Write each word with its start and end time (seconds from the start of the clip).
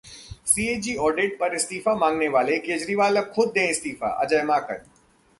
CAG 0.47 0.95
audit 1.07 1.37
पर 1.39 1.55
इस्तीफा 1.55 1.93
मांगने 1.95 2.27
वाले 2.27 2.57
केजरीवाल 2.59 3.17
अब 3.17 3.31
खुद 3.35 3.51
दें 3.55 3.69
इस्तीफा: 3.69 4.07
अजय 4.23 4.43
माकन 4.43 4.81